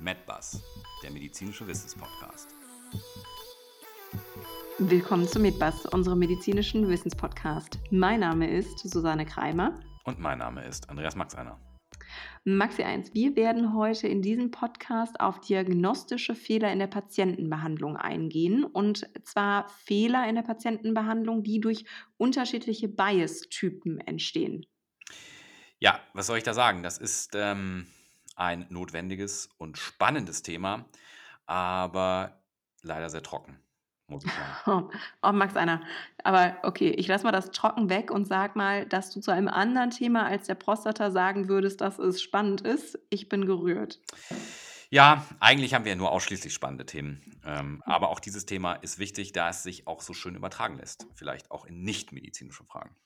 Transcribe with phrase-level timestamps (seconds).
[0.00, 0.62] MedBus,
[1.02, 2.48] der medizinische Wissenspodcast.
[4.78, 7.78] Willkommen zu MedBus, unserem medizinischen Wissenspodcast.
[7.90, 9.78] Mein Name ist Susanne Kreimer.
[10.04, 11.60] Und mein Name ist Andreas Maxeiner.
[12.44, 18.64] Maxi 1, wir werden heute in diesem Podcast auf diagnostische Fehler in der Patientenbehandlung eingehen.
[18.64, 21.84] Und zwar Fehler in der Patientenbehandlung, die durch
[22.16, 24.64] unterschiedliche Bias-Typen entstehen.
[25.78, 26.82] Ja, was soll ich da sagen?
[26.82, 27.86] Das ist ähm,
[28.40, 30.86] ein notwendiges und spannendes Thema,
[31.46, 32.42] aber
[32.82, 33.60] leider sehr trocken
[34.10, 34.50] muss ich sagen.
[34.66, 34.90] Oh,
[35.28, 35.82] oh, Max einer.
[36.24, 39.48] Aber okay, ich lasse mal das trocken weg und sag mal, dass du zu einem
[39.48, 42.98] anderen Thema als der Prostata sagen würdest, dass es spannend ist.
[43.08, 44.00] Ich bin gerührt.
[44.90, 47.22] Ja, eigentlich haben wir ja nur ausschließlich spannende Themen.
[47.44, 51.06] Ähm, aber auch dieses Thema ist wichtig, da es sich auch so schön übertragen lässt.
[51.14, 52.96] Vielleicht auch in nicht-medizinische Fragen.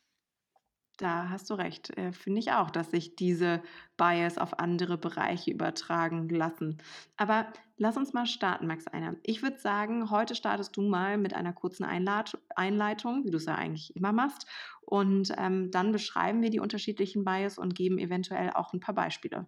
[0.96, 1.96] Da hast du recht.
[1.96, 3.62] Äh, finde ich auch, dass sich diese
[3.96, 6.78] Bias auf andere Bereiche übertragen lassen.
[7.16, 7.46] Aber
[7.76, 9.16] lass uns mal starten, Max Einer.
[9.22, 13.46] Ich würde sagen, heute startest du mal mit einer kurzen Einlad Einleitung, wie du es
[13.46, 14.46] ja eigentlich immer machst.
[14.82, 19.46] Und ähm, dann beschreiben wir die unterschiedlichen Bias und geben eventuell auch ein paar Beispiele.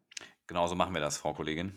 [0.49, 1.75] Genauso machen wir das, Frau Kollegin.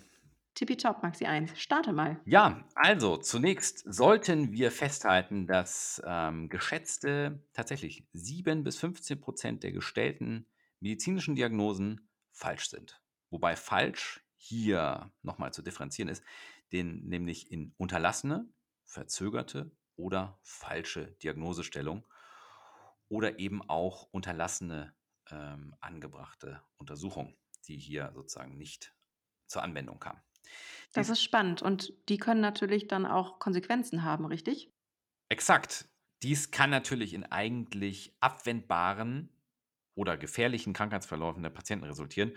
[0.59, 1.57] Tippitopp, Maxi 1.
[1.57, 2.19] Starte mal.
[2.25, 9.71] Ja, also zunächst sollten wir festhalten, dass ähm, geschätzte tatsächlich 7 bis 15 Prozent der
[9.71, 10.47] gestellten
[10.81, 13.01] medizinischen Diagnosen falsch sind.
[13.29, 16.25] Wobei falsch hier nochmal zu differenzieren ist,
[16.73, 18.45] den, nämlich in unterlassene,
[18.83, 22.05] verzögerte oder falsche Diagnosestellung
[23.07, 24.93] oder eben auch unterlassene
[25.31, 27.37] ähm, angebrachte Untersuchung,
[27.69, 28.93] die hier sozusagen nicht
[29.47, 30.21] zur Anwendung kam.
[30.93, 34.71] Das ist spannend und die können natürlich dann auch Konsequenzen haben, richtig?
[35.29, 35.87] Exakt.
[36.23, 39.29] Dies kann natürlich in eigentlich abwendbaren
[39.95, 42.33] oder gefährlichen Krankheitsverläufen der Patienten resultieren.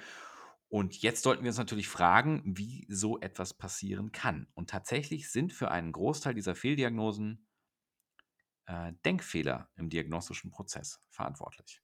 [0.69, 4.49] Und jetzt sollten wir uns natürlich fragen, wie so etwas passieren kann.
[4.55, 7.47] Und tatsächlich sind für einen Großteil dieser Fehldiagnosen
[8.67, 11.81] äh, Denkfehler im diagnostischen Prozess verantwortlich.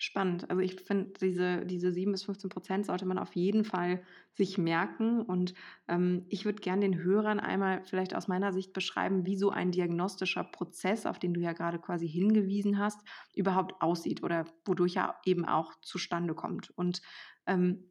[0.00, 0.48] Spannend.
[0.48, 4.00] Also ich finde, diese, diese 7 bis 15 Prozent sollte man auf jeden Fall
[4.30, 5.22] sich merken.
[5.22, 5.54] Und
[5.88, 9.72] ähm, ich würde gerne den Hörern einmal vielleicht aus meiner Sicht beschreiben, wie so ein
[9.72, 13.00] diagnostischer Prozess, auf den du ja gerade quasi hingewiesen hast,
[13.34, 16.70] überhaupt aussieht oder wodurch er eben auch zustande kommt.
[16.70, 17.02] Und
[17.46, 17.90] ähm,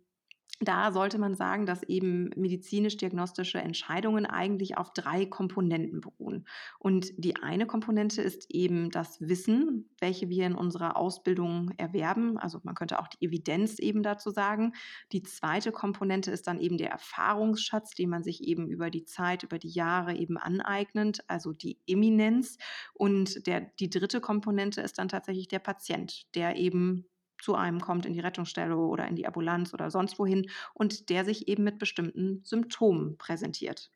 [0.59, 6.47] da sollte man sagen, dass eben medizinisch-diagnostische Entscheidungen eigentlich auf drei Komponenten beruhen.
[6.80, 12.40] Und die eine Komponente ist eben das Wissen, welche wir in unserer Ausbildung erwerben.
[12.40, 14.74] Also man könnte auch die Evidenz eben dazu sagen.
[15.12, 19.44] Die zweite Komponente ist dann eben der Erfahrungsschatz, den man sich eben über die Zeit,
[19.44, 22.58] über die Jahre eben aneignet, also die Eminenz.
[22.96, 27.06] Und der, die dritte Komponente ist dann tatsächlich der Patient, der eben
[27.42, 31.25] zu einem kommt in die Rettungsstelle oder in die Ambulanz oder sonst wohin und der
[31.25, 33.92] sich eben mit bestimmten Symptomen präsentiert.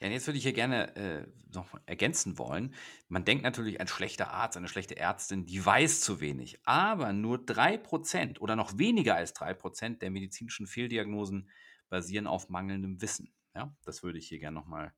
[0.00, 2.74] Ja, und jetzt würde ich hier gerne äh, noch ergänzen wollen.
[3.08, 6.60] Man denkt natürlich, ein schlechter Arzt, eine schlechte Ärztin, die weiß zu wenig.
[6.64, 11.50] Aber nur 3% oder noch weniger als 3% der medizinischen Fehldiagnosen
[11.88, 13.32] basieren auf mangelndem Wissen.
[13.54, 14.92] Ja, das würde ich hier gerne nochmal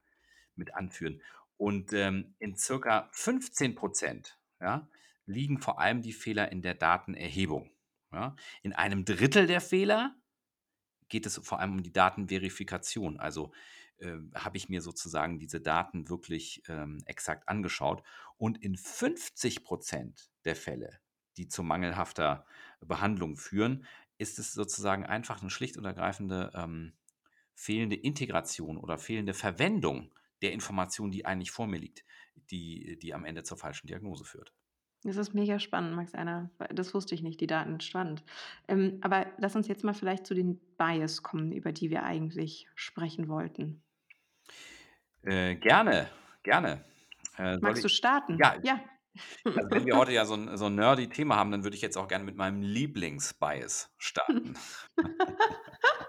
[0.54, 1.22] mit anführen.
[1.56, 3.78] Und ähm, in circa 15
[4.60, 4.88] ja,
[5.26, 7.70] liegen vor allem die Fehler in der Datenerhebung.
[8.12, 8.36] Ja?
[8.62, 10.14] In einem Drittel der Fehler
[11.08, 13.18] geht es vor allem um die Datenverifikation.
[13.18, 13.52] Also
[13.98, 18.02] äh, habe ich mir sozusagen diese Daten wirklich ähm, exakt angeschaut.
[18.36, 21.00] Und in 50 Prozent der Fälle,
[21.36, 22.46] die zu mangelhafter
[22.80, 23.86] Behandlung führen,
[24.18, 26.92] ist es sozusagen einfach eine schlicht und ergreifende ähm,
[27.54, 32.04] fehlende Integration oder fehlende Verwendung der Information, die eigentlich vor mir liegt,
[32.50, 34.54] die, die am Ende zur falschen Diagnose führt.
[35.02, 36.50] Das ist mega spannend, Max Einer.
[36.74, 38.22] Das wusste ich nicht, die Daten spannend.
[38.68, 42.68] Ähm, aber lass uns jetzt mal vielleicht zu den Bias kommen, über die wir eigentlich
[42.74, 43.82] sprechen wollten.
[45.22, 46.08] Äh, gerne,
[46.42, 46.84] gerne.
[47.38, 48.36] Äh, Magst du starten?
[48.38, 48.56] Ja.
[48.62, 48.80] ja.
[49.44, 51.82] Also wenn wir heute ja so ein, so ein nerdy Thema haben, dann würde ich
[51.82, 54.54] jetzt auch gerne mit meinem Lieblingsbias starten.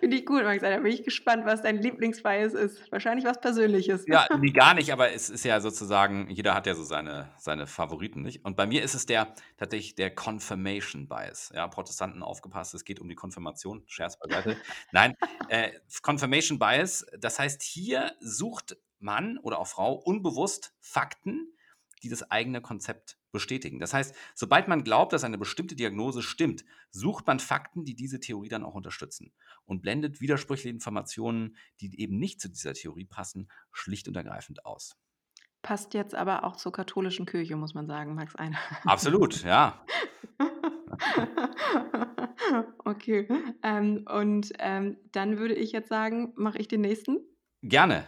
[0.00, 0.62] Finde ich gut, Max.
[0.62, 2.90] Da bin ich gespannt, was dein Lieblingsbias ist.
[2.90, 4.04] Wahrscheinlich was Persönliches.
[4.06, 7.66] Ja, nee, gar nicht, aber es ist ja sozusagen, jeder hat ja so seine, seine
[7.66, 8.44] Favoriten, nicht?
[8.44, 11.52] Und bei mir ist es der tatsächlich der Confirmation Bias.
[11.54, 13.82] Ja, Protestanten aufgepasst, es geht um die Konfirmation.
[13.86, 14.56] Scherz beiseite.
[14.92, 15.16] Nein,
[15.48, 15.70] äh,
[16.02, 21.52] Confirmation Bias, das heißt, hier sucht Mann oder auch Frau unbewusst Fakten,
[22.02, 23.78] die das eigene Konzept bestätigen.
[23.78, 28.20] Das heißt, sobald man glaubt, dass eine bestimmte Diagnose stimmt, sucht man Fakten, die diese
[28.20, 29.32] Theorie dann auch unterstützen
[29.64, 34.96] und blendet widersprüchliche Informationen, die eben nicht zu dieser Theorie passen, schlicht und ergreifend aus.
[35.62, 38.58] Passt jetzt aber auch zur katholischen Kirche, muss man sagen, Max Einer.
[38.84, 39.84] Absolut, ja.
[42.84, 43.28] okay.
[43.62, 47.18] Ähm, und, ähm, dann würde ich jetzt sagen, mache ich den nächsten?
[47.62, 48.06] Gerne.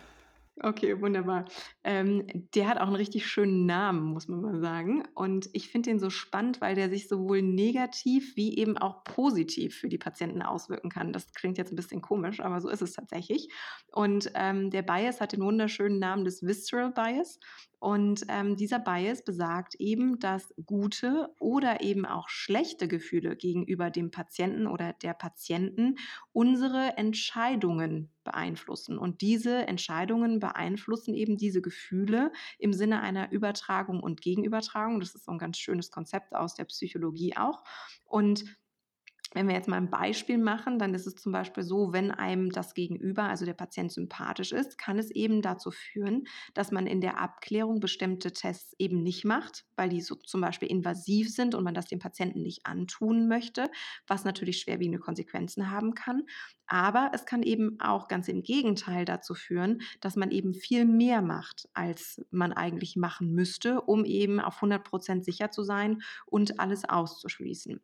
[0.61, 1.47] Okay, wunderbar.
[1.83, 5.03] Ähm, der hat auch 'n richtig schönen Namen, muss man mal sagen.
[5.15, 9.75] Und ich finde den so spannend, weil der sich sowohl negativ wie eben auch positiv
[9.79, 11.13] für die Patienten auswirken kann.
[11.15, 13.49] Das klingt jetzt 'n bisschen komisch, aber so ist es tatsächlich.
[13.93, 17.39] Und, ähm, der Bias hat den wunderschönen Namen des Visceral Bias.
[17.79, 24.11] Und, ähm, dieser Bias besagt eben, dass gute oder eben auch schlechte Gefühle gegenüber dem
[24.11, 25.97] Patienten oder der Patienten
[26.33, 28.99] unsere Entscheidungen beeinflussen.
[28.99, 35.01] Und diese Entscheidungen beeinflussen eben diese Gefühle im Sinne einer Übertragung und Gegenübertragung.
[35.01, 37.65] Das ist so 'n ganz schönes Konzept aus der Psychologie auch.
[38.05, 38.45] Und
[39.35, 42.51] wenn wir jetzt mal 'n Beispiel machen, dann ist es zum Beispiel so, wenn einem
[42.51, 46.25] das Gegenüber, also der Patient sympathisch ist, kann es eben dazu führen,
[46.55, 50.69] dass man in der Abklärung bestimmte Tests eben nicht macht, weil die so zum Beispiel
[50.71, 53.71] invasiv sind und man das dem Patienten nicht antun möchte,
[54.07, 56.23] was natürlich schwerwiegende Konsequenzen haben kann.
[56.67, 61.21] Aber es kann eben auch ganz im Gegenteil dazu führen, dass man eben viel mehr
[61.23, 66.61] macht, als man eigentlich machen müsste, um eben auf 100 % sicher zu sein und
[66.61, 67.81] alles auszuschließen.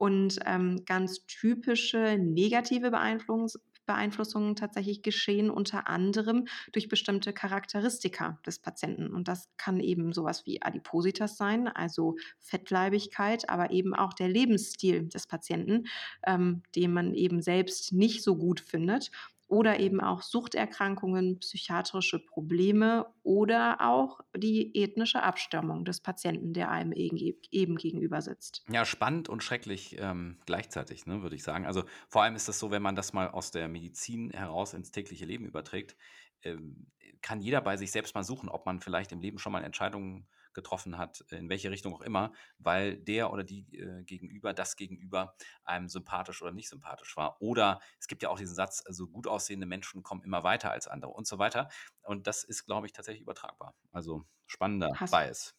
[0.00, 8.60] Und, ähm, ganz typische negative Beeinfluss Beeinflussungen tatsächlich geschehen unter anderem durch bestimmte Charakteristika des
[8.60, 9.12] Patienten.
[9.12, 14.28] Und das kann eben so was wie Adipositas sein, also Fettleibigkeit, aber eben auch der
[14.28, 15.88] Lebensstil des Patienten,
[16.24, 19.10] ähm, den man eben selbst nicht so gut findet
[19.50, 26.92] oder eben auch Suchterkrankungen, psychiatrische Probleme oder auch die ethnische Abstammung des Patienten, der einem
[26.92, 28.66] eben gegenüber sitzt.
[28.68, 31.66] Ja, spannend und schrecklich, ähm, gleichzeitig, ne, würde ich sagen.
[31.66, 34.92] Also, vor allem ist das so, wenn man das mal aus der Medizin heraus ins
[34.92, 35.96] tägliche Leben überträgt,
[36.42, 36.92] ähm,
[37.22, 40.28] kann jeder bei sich selbst mal suchen, ob man vielleicht im Leben schon mal Entscheidungen
[40.60, 45.34] getroffen hat, in welche Richtung auch immer, weil der oder die, äh, Gegenüber das Gegenüber
[45.64, 47.40] einem sympathisch oder nicht sympathisch war.
[47.40, 50.86] Oder es gibt ja auch diesen Satz, also gut aussehende Menschen kommen immer weiter als
[50.86, 51.68] andere und so weiter.
[52.02, 53.74] Und das ist, glaube ich, tatsächlich übertragbar.
[53.92, 55.54] Also, spannender Hast Bias.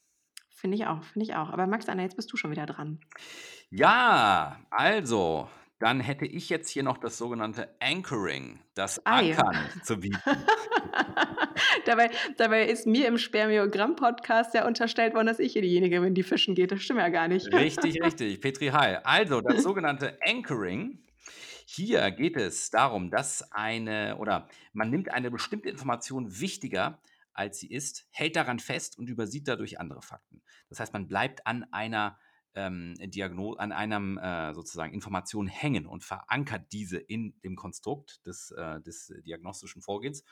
[0.50, 1.50] Finde ich auch, finde ich auch.
[1.50, 3.00] Aber Max, Anna, jetzt bist du schon wieder dran.
[3.70, 5.50] Ja, also,
[5.82, 9.36] dann hätte ich jetzt hier noch das sogenannte Anchoring, das Ei.
[9.36, 10.22] Ankern zu bieten.
[11.86, 16.24] Dabei dabei ist mir im Spermiogramm-Podcast ja unterstellt worden, dass ich hier diejenige bin, die
[16.24, 16.72] fischen geht.
[16.72, 17.52] Das stimmt ja gar nicht.
[17.54, 18.40] Richtig, richtig.
[18.42, 19.02] Petri Heil.
[19.04, 21.00] Also, das sogenannte Anchoring.
[21.66, 27.00] Hier geht es darum, dass eine oder man nimmt eine bestimmte Information wichtiger,
[27.34, 30.42] als sie ist, hält daran fest und übersieht dadurch andere Fakten.
[30.70, 32.20] Das heißt, man bleibt an einer,
[32.56, 38.52] ähm, Diagno an einem, äh, sozusagen Information hängen und verankert diese in dem Konstrukt des,
[38.52, 40.24] äh des diagnostischen Vorgehens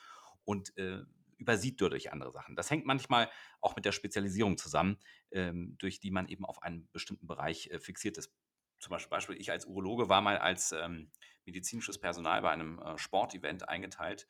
[0.44, 1.02] und, äh,
[1.38, 2.54] übersieht dadurch andere Sachen.
[2.54, 3.30] Das hängt manchmal
[3.60, 4.98] auch mit der Spezialisierung zusammen,
[5.30, 8.30] ähm, durch die man eben auf einen bestimmten Bereich, äh, fixiert ist.
[8.78, 11.10] Zum Beispiel Beispiel, ich als Urologe war mal als, ähm,
[11.46, 14.26] medizinisches Personal bei einem, äh, Sportevent eingeteilt.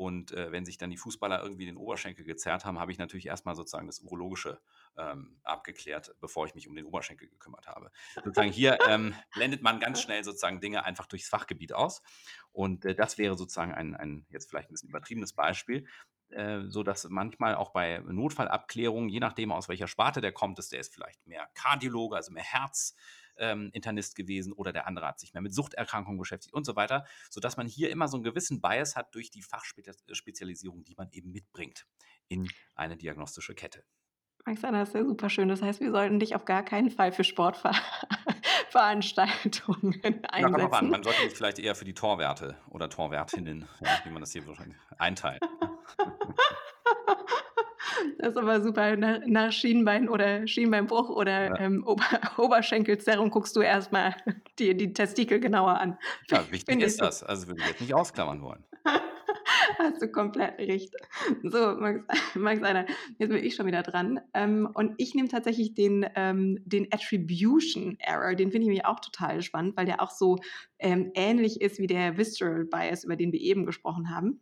[0.00, 3.26] Und, äh, wenn sich dann die Fußballer irgendwie den Oberschenkel gezerrt haben, habe ich natürlich
[3.26, 4.62] erst mal sozusagen das Urologische,
[4.96, 7.90] ähm, abgeklärt, bevor ich mich um den Oberschenkel gekümmert habe.
[8.24, 12.00] Sozusagen hier, ähm, blendet man ganz schnell sozusagen Dinge einfach durchs Fachgebiet aus.
[12.50, 15.86] Und, äh, das wäre sozusagen ein ein jetzt vielleicht 'n bisschen übertriebenes Beispiel,
[16.30, 20.80] äh, sodass manchmal auch bei Notfallabklärungen, je nachdem, aus welcher Sparte der kommt, ist der
[20.80, 22.94] ist vielleicht mehr Kardiologe, also mehr Herz
[23.40, 27.04] ähm, Internist gewesen oder der andere hat sich mehr mit Suchterkrankungen beschäftigt und so weiter,
[27.30, 31.08] sodass man hier immer so 'n gewissen Bias hat durch die Fachspeta Spezialisierung, die man
[31.12, 31.86] eben mitbringt
[32.28, 33.84] in eine diagnostische Kette.
[34.44, 35.48] Anna, das ist ja super schön.
[35.48, 37.72] Das heißt, wir sollten dich auf gar keinen Fall für Sportver
[38.70, 40.00] Veranstaltungen
[40.36, 40.88] Ja, an.
[40.88, 40.88] einsetzen.
[40.90, 44.46] Man sollte sich vielleicht eher für die Torwärte oder Torwärtinnen, ja, wie man das hier
[44.46, 45.40] wahrscheinlich einteilt?
[48.20, 48.96] Das ist aber super.
[48.96, 51.58] Nach nach Schienbein oder Schienbeinbruch oder, Ja.
[51.58, 52.04] ähm, Ober
[52.38, 54.14] Oberschenkelzerrung guckst du erst mal
[54.58, 55.98] dir die Testikel genauer an.
[56.28, 57.22] Ja, wichtig Finde ich ist das.
[57.22, 58.62] Also, würde ich jetzt nicht ausklammern wollen.
[59.78, 60.94] Hast du komplett recht.
[61.42, 62.00] So, Max
[62.34, 62.86] Max Einer,
[63.18, 64.20] jetzt bin ich schon wieder dran.
[64.34, 68.34] Ähm, und ich nehme tatsächlich den, ähm den Attribution Error.
[68.34, 70.36] Den finde ich nämlich auch total spannend, weil der auch so,
[70.78, 74.40] ähm, ähnlich ist wie der Visceral Bias, über den wir eben gesprochen haben.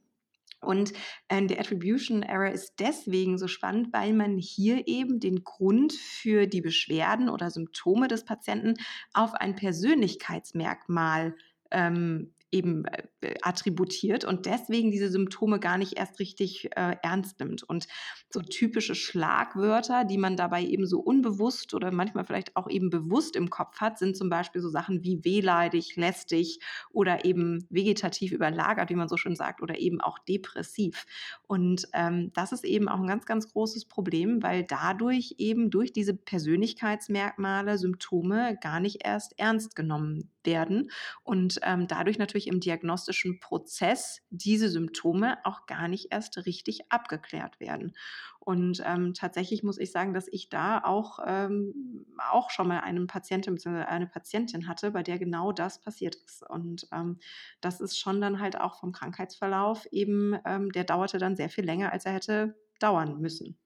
[0.61, 0.93] Und,
[1.29, 6.47] ähm, der Attribution Error ist deswegen so spannend, weil man hier eben den Grund für
[6.47, 8.75] die Beschwerden oder Symptome des Patienten
[9.12, 11.37] auf ein Persönlichkeitsmerkmal,
[11.71, 12.85] ähm, eben
[13.21, 17.62] äh, attributiert und deswegen diese Symptome gar nicht erst richtig äh, ernst nimmt.
[17.62, 17.87] Und
[18.31, 23.37] so typische Schlagwörter, die man dabei eben so unbewusst oder manchmal vielleicht auch eben bewusst
[23.37, 28.90] im Kopf hat, sind zum Beispiel so Sachen wie wehleidig, lästig oder eben vegetativ überlagert,
[28.90, 31.07] wie man so schön sagt, oder eben auch depressiv.
[31.47, 35.93] Und ähm, das ist eben auch ein ganz, ganz großes Problem, weil dadurch eben durch
[35.93, 40.90] diese Persönlichkeitsmerkmale, Symptome gar nicht erst ernst genommen werden
[41.25, 47.59] und ähm, dadurch natürlich im diagnostischen Prozess diese Symptome auch gar nicht erst richtig abgeklärt
[47.61, 47.95] werden.
[48.40, 53.07] Und ähm, tatsächlich muss ich sagen, dass ich da auch, ähm, auch schon mal einen
[53.07, 53.83] Patienten bzw.
[53.83, 56.49] eine Patientin hatte, bei der genau das passiert ist.
[56.49, 57.18] Und ähm,
[57.61, 61.64] das ist schon dann halt auch vom Krankheitsverlauf eben, ähm, der dauerte dann sehr viel
[61.64, 63.59] länger, als er hätte dauern müssen.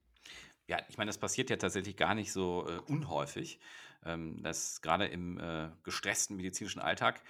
[0.68, 3.60] Ja, ich meine, das passiert ja tatsächlich gar nicht so äh, unhäufig,
[4.04, 7.22] ähm, dass gerade im äh, gestressten medizinischen Alltag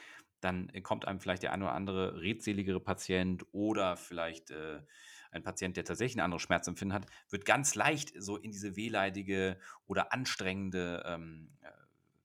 [0.42, 4.82] dann kommt einem vielleicht der ein oder andere redseligere Patient oder vielleicht äh,
[5.30, 9.58] ein Patient, der tatsächlich ein anderes Schmerzempfinden hat, wird ganz leicht so in diese wehleidige
[9.86, 11.70] oder anstrengende ähm, äh,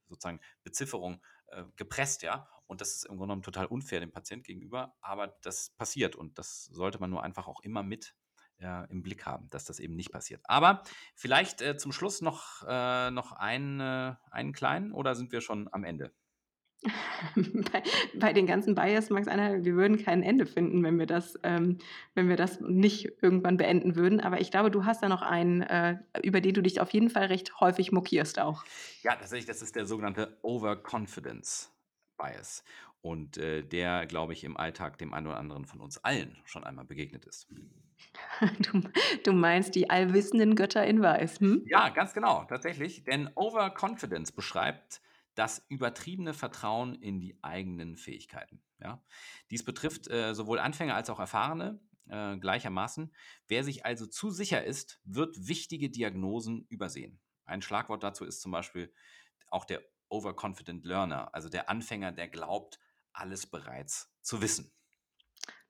[0.07, 2.49] sozusagen Bezifferung äh, gepresst, ja.
[2.65, 6.37] Und das ist im Grunde genommen total unfair dem Patient gegenüber, aber das passiert und
[6.37, 8.13] das sollte man nur einfach auch immer mit
[8.59, 10.41] äh, im Blick haben, dass das eben nicht passiert.
[10.45, 10.83] Aber
[11.15, 15.83] vielleicht äh, zum Schluss noch, äh, noch äh, einen kleinen oder sind wir schon am
[15.83, 16.13] Ende?
[17.35, 17.83] Bei,
[18.15, 21.37] bei, den ganzen Bias mag es einer, wir würden kein Ende finden, wenn wir das,
[21.43, 21.79] ähm,
[22.13, 24.19] wenn wir das nicht irgendwann beenden würden.
[24.19, 27.09] Aber ich glaube, du hast da noch einen, äh, über den du dich auf jeden
[27.09, 28.63] Fall recht häufig mokierst auch.
[29.01, 31.71] Ja, tatsächlich, das ist der sogenannte Overconfidence
[32.17, 32.63] Bias.
[33.01, 36.63] Und äh, der, glaube ich, im Alltag dem einen oder anderen von uns allen schon
[36.63, 37.47] einmal begegnet ist.
[38.59, 38.81] Du,
[39.23, 41.63] du meinst die allwissenden Götter in Weiß, hm?
[41.65, 43.03] Ja, ganz genau, tatsächlich.
[43.03, 45.01] Denn Overconfidence beschreibt
[45.37, 48.61] das übertriebene Vertrauen in die eigenen Fähigkeiten.
[48.79, 49.03] Ja?
[49.51, 51.79] Dies betrifft äh, sowohl Anfänger als auch Erfahrene
[52.09, 53.13] äh, gleichermaßen.
[53.47, 57.19] Wer sich also zu sicher ist, wird wichtige Diagnosen übersehen.
[57.45, 58.91] Ein Schlagwort dazu ist zum Beispiel
[59.47, 62.79] auch der Overconfident Learner, also der Anfänger, der glaubt,
[63.13, 64.71] alles bereits zu wissen.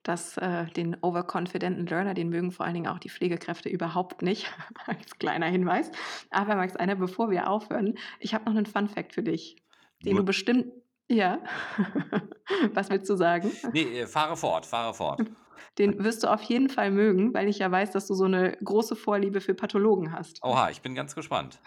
[0.07, 4.49] Das, äh, den overconfidenten Learner, den mögen vor allen Dingen auch die Pflegekräfte überhaupt nicht,
[4.85, 5.91] als kleiner Hinweis.
[6.29, 9.57] Aber Max Einer, bevor wir aufhören, ich habe noch einen Fun Fact für dich,
[10.05, 10.67] den Nur du bestimmt,
[11.09, 11.39] ja,
[12.73, 13.51] was willst du sagen?
[13.73, 15.21] Nee, äh, fahre fort, fahre fort.
[15.77, 18.57] Den wirst du auf jeden Fall mögen, weil ich ja weiß, dass du so eine
[18.63, 20.43] große Vorliebe für Pathologen hast.
[20.43, 21.59] Oha, ich bin ganz gespannt.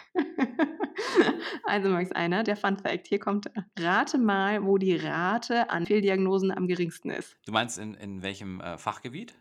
[1.64, 6.50] Also Max Einer, der Fun Fact, hier kommt, rate mal, wo die Rate an Fehldiagnosen
[6.50, 7.36] am geringsten ist.
[7.46, 9.34] Du meinst in, in welchem äh, Fachgebiet?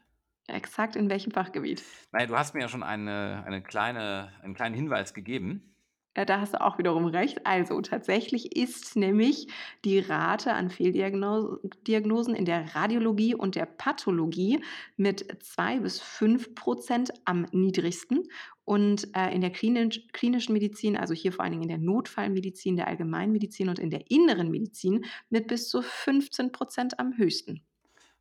[0.48, 1.84] Exakt in welchem Fachgebiet?
[2.12, 5.70] Naja, du hast mir ja schon eine, eine kleine, einen kleinen Hinweis gegeben.
[6.18, 7.46] Ja, da hast du auch wiederum recht.
[7.46, 9.48] Also tatsächlich ist nämlich
[9.86, 14.62] die Rate an Fehldiagnosen in der Radiologie und der Pathologie
[14.98, 18.28] mit 2 bis 5 Prozent am niedrigsten.
[18.70, 22.76] Und äh, in der klinisch, klinischen Medizin, also hier vor allen Dingen in der Notfallmedizin,
[22.76, 27.66] der Allgemeinmedizin und in der inneren Medizin mit bis zu 15 Prozent am höchsten.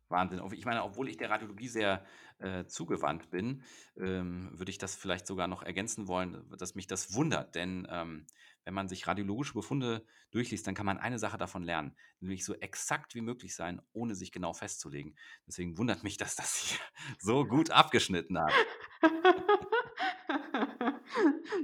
[0.07, 0.41] Wahnsinn.
[0.53, 2.03] Ich meine, obwohl ich der Radiologie sehr
[2.39, 3.61] äh, zugewandt bin,
[3.95, 7.53] ähm, würde ich das vielleicht sogar noch ergänzen wollen, dass mich das wundert.
[7.53, 8.25] Denn ähm,
[8.65, 12.55] wenn man sich radiologische Befunde durchliest, dann kann man eine Sache davon lernen, nämlich so
[12.55, 15.15] exakt wie möglich sein, ohne sich genau festzulegen.
[15.45, 16.79] Deswegen wundert mich, dass das hier
[17.19, 18.53] so gut abgeschnitten hat.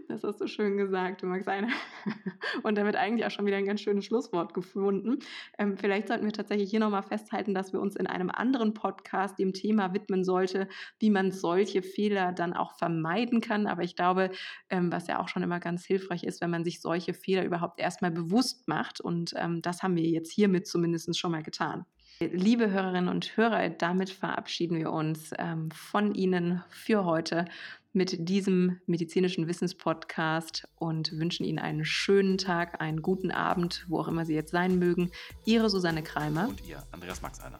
[0.07, 1.67] Das hast du schön gesagt, du magst eine.
[2.63, 5.19] Und damit eigentlich auch schon wieder ein ganz schönes Schlusswort gefunden.
[5.57, 9.37] Ähm, vielleicht sollten wir tatsächlich hier nochmal festhalten, dass wir uns in einem anderen Podcast
[9.39, 10.67] dem Thema widmen sollte,
[10.99, 13.67] wie man solche Fehler dann auch vermeiden kann.
[13.67, 14.31] Aber ich glaube,
[14.69, 17.79] ähm, was ja auch schon immer ganz hilfreich ist, wenn man sich solche Fehler überhaupt
[17.79, 19.01] erstmal bewusst macht.
[19.01, 21.85] Und ähm, das haben wir jetzt hiermit zumindest schon mal getan.
[22.19, 27.45] Liebe Hörerinnen und Hörer, damit verabschieden wir uns ähm, von Ihnen für heute
[27.91, 34.07] mit diesem medizinischen Wissenspodcast und wünschen Ihnen einen schönen Tag, einen guten Abend, wo auch
[34.07, 35.11] immer Sie jetzt sein mögen.
[35.45, 37.59] Ihre Susanne Kreimer und ihr Andreas Max Einer.